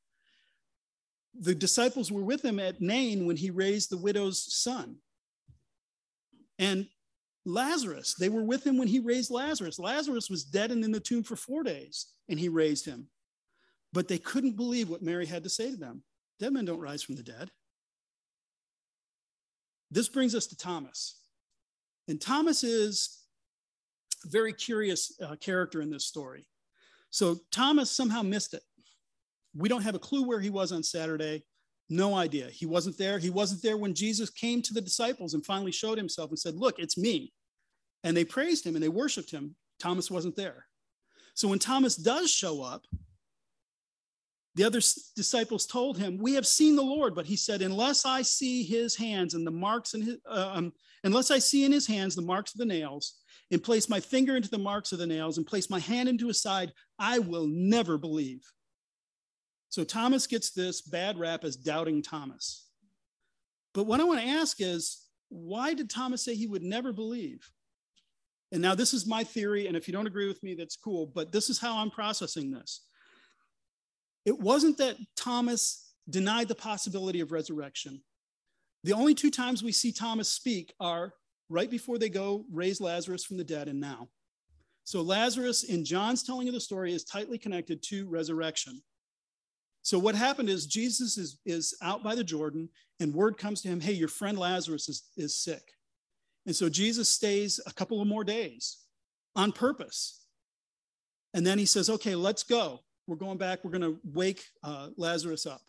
[1.38, 4.96] the disciples were with him at Nain when he raised the widow's son.
[6.58, 6.86] And
[7.44, 9.78] Lazarus, they were with him when he raised Lazarus.
[9.78, 13.08] Lazarus was dead and in the tomb for four days, and he raised him.
[13.92, 16.04] But they couldn't believe what Mary had to say to them.
[16.38, 17.50] Dead men don't rise from the dead.
[19.90, 21.21] This brings us to Thomas.
[22.08, 23.22] And Thomas is
[24.24, 26.46] a very curious uh, character in this story.
[27.10, 28.62] So Thomas somehow missed it.
[29.54, 31.44] We don't have a clue where he was on Saturday.
[31.90, 32.48] No idea.
[32.48, 33.18] He wasn't there.
[33.18, 36.54] He wasn't there when Jesus came to the disciples and finally showed himself and said,
[36.54, 37.32] Look, it's me.
[38.02, 39.54] And they praised him and they worshiped him.
[39.78, 40.66] Thomas wasn't there.
[41.34, 42.86] So when Thomas does show up,
[44.54, 44.80] the other
[45.16, 47.14] disciples told him, We have seen the Lord.
[47.14, 50.72] But he said, Unless I see his hands and the marks in his, uh, um,
[51.04, 53.18] unless I see in his hands the marks of the nails,
[53.50, 56.28] and place my finger into the marks of the nails, and place my hand into
[56.28, 58.42] his side, I will never believe.
[59.68, 62.68] So Thomas gets this bad rap as doubting Thomas.
[63.74, 67.48] But what I want to ask is, why did Thomas say he would never believe?
[68.52, 71.06] And now this is my theory, and if you don't agree with me, that's cool,
[71.06, 72.86] but this is how I'm processing this.
[74.26, 78.02] It wasn't that Thomas denied the possibility of resurrection.
[78.84, 81.14] The only two times we see Thomas speak are
[81.48, 84.08] right before they go raise Lazarus from the dead and now.
[84.84, 88.82] So Lazarus in John's telling of the story is tightly connected to resurrection.
[89.82, 92.68] So what happened is Jesus is, is out by the Jordan
[93.00, 95.62] and word comes to him, hey, your friend Lazarus is, is sick.
[96.46, 98.78] And so Jesus stays a couple of more days
[99.36, 100.24] on purpose.
[101.34, 102.80] And then he says, okay, let's go.
[103.06, 103.64] We're going back.
[103.64, 105.62] We're going to wake uh, Lazarus up.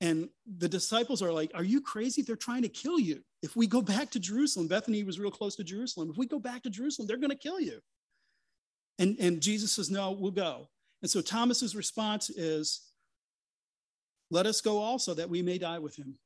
[0.00, 0.28] And
[0.58, 2.22] the disciples are like, Are you crazy?
[2.22, 3.22] They're trying to kill you.
[3.42, 6.10] If we go back to Jerusalem, Bethany was real close to Jerusalem.
[6.10, 7.80] If we go back to Jerusalem, they're going to kill you.
[8.98, 10.68] And, and Jesus says, No, we'll go.
[11.02, 12.82] And so Thomas's response is,
[14.30, 16.18] Let us go also that we may die with him.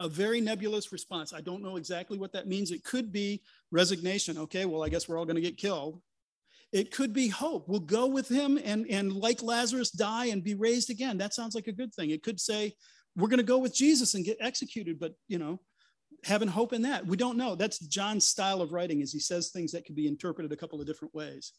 [0.00, 1.32] A very nebulous response.
[1.32, 2.72] I don't know exactly what that means.
[2.72, 4.36] It could be resignation.
[4.36, 6.00] Okay, well, I guess we're all going to get killed.
[6.72, 7.68] It could be hope.
[7.68, 11.18] We'll go with him and, and like Lazarus, die and be raised again.
[11.18, 12.10] That sounds like a good thing.
[12.10, 12.74] It could say,
[13.14, 15.60] we're going to go with Jesus and get executed, but, you know,
[16.24, 17.06] having hope in that.
[17.06, 17.54] We don't know.
[17.54, 20.80] That's John's style of writing is he says things that can be interpreted a couple
[20.80, 21.52] of different ways.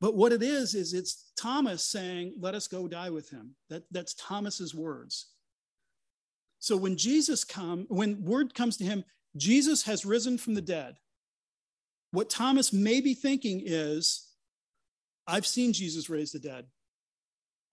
[0.00, 3.56] But what it is, is it's Thomas saying, let us go die with him.
[3.70, 5.30] That, that's Thomas's words.
[6.60, 9.02] So when Jesus come, when word comes to him,
[9.36, 10.94] Jesus has risen from the dead.
[12.12, 14.27] What Thomas may be thinking is,
[15.28, 16.64] I've seen Jesus raise the dead.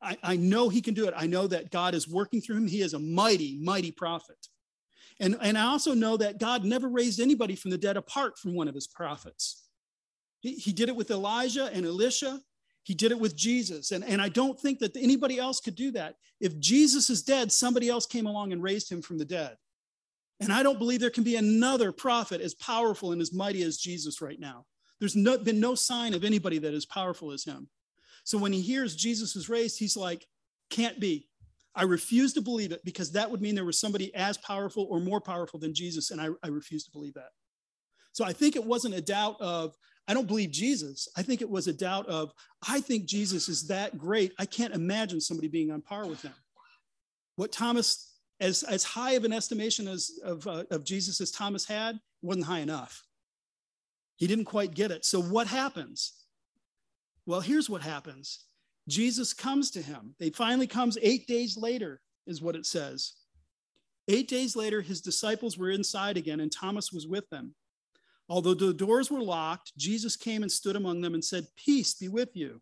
[0.01, 1.13] I, I know he can do it.
[1.15, 2.67] I know that God is working through him.
[2.67, 4.47] He is a mighty, mighty prophet.
[5.19, 8.53] And, and I also know that God never raised anybody from the dead apart from
[8.53, 9.63] one of his prophets.
[10.41, 12.41] He, he did it with Elijah and Elisha.
[12.83, 13.91] He did it with Jesus.
[13.91, 16.17] And, and I don't think that anybody else could do that.
[16.41, 19.55] If Jesus is dead, somebody else came along and raised him from the dead.
[20.41, 23.77] And I don't believe there can be another prophet as powerful and as mighty as
[23.77, 24.65] Jesus right now.
[24.99, 27.67] There's no, been no sign of anybody that is powerful as him.
[28.23, 30.25] So when he hears Jesus is raised, he's like,
[30.69, 31.27] can't be.
[31.75, 34.99] I refuse to believe it because that would mean there was somebody as powerful or
[34.99, 36.11] more powerful than Jesus.
[36.11, 37.29] And I, I refuse to believe that.
[38.13, 39.75] So I think it wasn't a doubt of,
[40.07, 41.09] I don't believe Jesus.
[41.17, 42.31] I think it was a doubt of,
[42.67, 44.31] I think Jesus is that great.
[44.39, 46.33] I can't imagine somebody being on par with him.
[47.35, 51.65] What Thomas, as, as high of an estimation as, of, uh, of Jesus as Thomas
[51.65, 53.03] had, wasn't high enough.
[54.17, 55.05] He didn't quite get it.
[55.05, 56.13] So what happens?
[57.25, 58.45] Well, here's what happens
[58.87, 60.15] Jesus comes to him.
[60.19, 63.13] He finally comes eight days later, is what it says.
[64.07, 67.55] Eight days later, his disciples were inside again, and Thomas was with them.
[68.29, 72.07] Although the doors were locked, Jesus came and stood among them and said, Peace be
[72.07, 72.61] with you.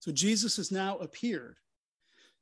[0.00, 1.56] So Jesus has now appeared.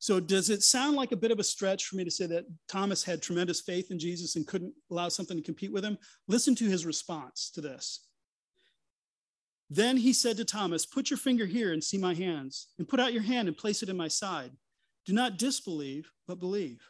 [0.05, 2.45] So, does it sound like a bit of a stretch for me to say that
[2.69, 5.97] Thomas had tremendous faith in Jesus and couldn't allow something to compete with him?
[6.29, 8.07] Listen to his response to this.
[9.71, 13.01] Then he said to Thomas, Put your finger here and see my hands, and put
[13.01, 14.51] out your hand and place it in my side.
[15.07, 16.83] Do not disbelieve, but believe.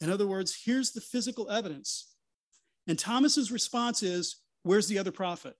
[0.00, 2.12] In other words, here's the physical evidence.
[2.88, 5.54] And Thomas's response is, Where's the other prophet?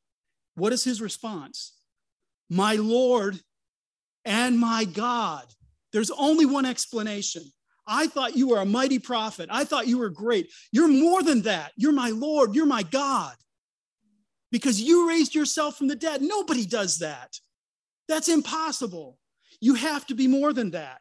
[0.57, 1.75] What is his response?
[2.51, 3.39] My Lord
[4.25, 5.47] and my God.
[5.99, 7.43] There's only one explanation.
[7.85, 9.49] I thought you were a mighty prophet.
[9.51, 10.49] I thought you were great.
[10.71, 11.73] You're more than that.
[11.75, 12.55] You're my Lord.
[12.55, 13.35] You're my God.
[14.53, 16.23] Because you raised yourself from the dead.
[16.23, 17.35] Nobody does that.
[18.07, 19.19] That's impossible.
[19.61, 21.01] You have to be more than that.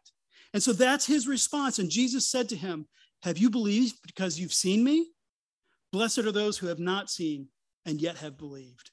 [0.51, 1.77] And so that's his response.
[1.77, 2.87] And Jesus said to him,
[3.21, 5.11] Have you believed because you've seen me?
[5.93, 7.49] Blessed are those who have not seen
[7.85, 8.89] and yet have believed.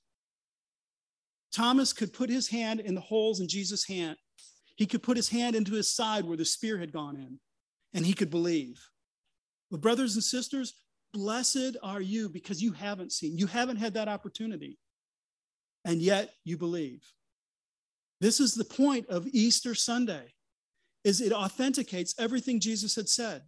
[1.51, 4.19] Thomas could put his hand in the holes in Jesus' hand
[4.77, 7.39] He could put his hand into his side where the spear had gone in,
[7.93, 8.81] and he could believe.
[9.71, 10.75] But, brothers and sisters,
[11.13, 14.79] blessed are you because you haven't seen, you haven't had that opportunity,
[15.85, 17.05] and yet you believe.
[18.21, 20.35] This is the point of Easter Sunday
[21.05, 23.43] is it authenticates everything Jesus had said.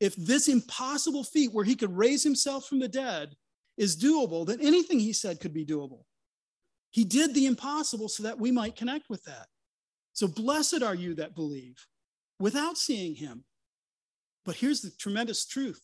[0.00, 3.36] If this impossible feat where he could raise himself from the dead
[3.76, 6.04] is doable, then anything he said could be doable.
[6.90, 9.46] He did the impossible so that we might connect with that.
[10.20, 11.86] So blessed are you that believe
[12.38, 13.42] without seeing him.
[14.44, 15.80] But here's the tremendous truth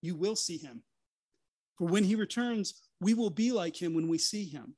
[0.00, 0.82] you will see him.
[1.78, 4.74] For when he returns, we will be like him when we see him.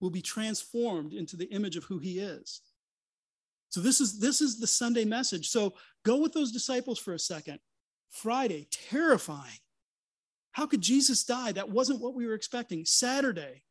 [0.00, 2.62] We'll be transformed into the image of who he is.
[3.68, 5.50] So this is this is the Sunday message.
[5.50, 7.58] So go with those disciples for a second.
[8.08, 9.60] Friday, terrifying.
[10.52, 11.52] How could Jesus die?
[11.52, 12.86] That wasn't what we were expecting.
[12.86, 13.64] Saturday,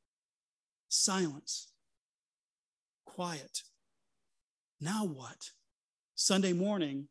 [0.88, 1.70] silence,
[3.08, 3.64] quiet.
[4.82, 5.52] Now what?
[6.16, 7.08] Sunday morning,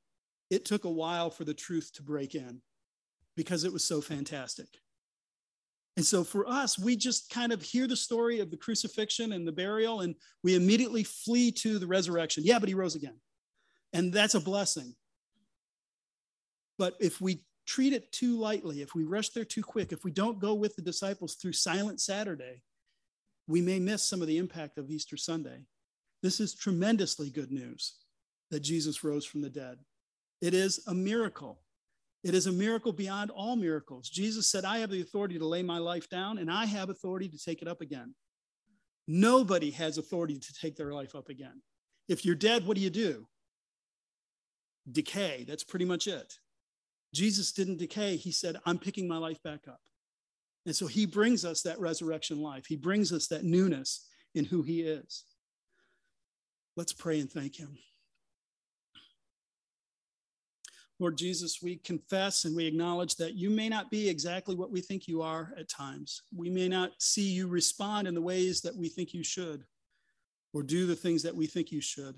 [0.50, 2.60] it took a while for the truth to break in
[3.36, 4.66] because it was so fantastic.
[5.96, 9.46] And so for us, we just kind of hear the story of the crucifixion and
[9.46, 12.42] the burial, and we immediately flee to the resurrection.
[12.44, 13.16] Yeah, but he rose again.
[13.92, 14.94] And that's a blessing.
[16.78, 20.10] But if we treat it too lightly, if we rush there too quick, if we
[20.10, 22.62] don't go with the disciples through Silent Saturday,
[23.46, 25.66] we may miss some of the impact of Easter Sunday.
[26.22, 27.94] This is tremendously good news
[28.50, 29.78] that Jesus rose from the dead.
[30.40, 31.60] It is a miracle.
[32.22, 34.08] It is a miracle beyond all miracles.
[34.10, 37.28] Jesus said, I have the authority to lay my life down, and I have authority
[37.28, 38.14] to take it up again.
[39.08, 41.62] Nobody has authority to take their life up again.
[42.08, 43.26] If you're dead, what do you do?
[44.90, 45.46] Decay.
[45.48, 46.34] That's pretty much it.
[47.14, 48.16] Jesus didn't decay.
[48.16, 49.80] He said, I'm picking my life back up.
[50.66, 52.66] And so he brings us that resurrection life.
[52.66, 55.24] He brings us that newness in who he is.
[56.80, 57.76] Let's pray and thank him.
[60.98, 64.80] Lord Jesus, we confess and we acknowledge that you may not be exactly what we
[64.80, 66.22] think you are at times.
[66.34, 69.66] We may not see you respond in the ways that we think you should
[70.54, 72.16] or do the things that we think you should.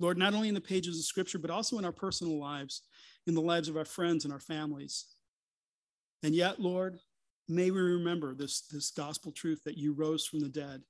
[0.00, 2.84] Lord, not only in the pages of scripture, but also in our personal lives,
[3.26, 5.04] in the lives of our friends and our families.
[6.22, 7.00] And yet, Lord,
[7.50, 10.80] may we remember this, this gospel truth that you rose from the dead,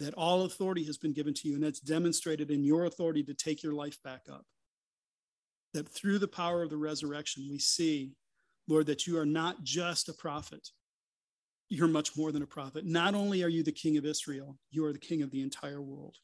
[0.00, 3.34] that all authority has been given to you, and that's demonstrated in your authority to
[3.34, 4.44] take your life back up
[5.74, 8.12] that through the power of the resurrection, we see,
[8.68, 10.68] Lord, that you are not just a prophet.
[11.68, 12.84] You're much more than a prophet.
[12.86, 15.82] Not only are you the king of Israel, you are the king of the entire
[15.82, 16.16] world.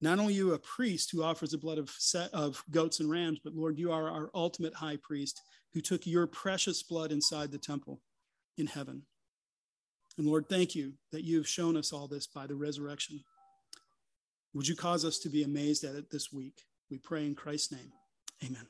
[0.00, 3.10] Not only are you a priest who offers the blood of, set of goats and
[3.10, 5.40] rams, but Lord, you are our ultimate high priest
[5.74, 8.00] who took your precious blood inside the temple
[8.56, 9.02] in heaven.
[10.18, 13.20] And Lord, thank you that you have shown us all this by the resurrection.
[14.52, 16.64] Would you cause us to be amazed at it this week?
[16.90, 17.92] We pray in Christ's name.
[18.44, 18.66] Amen.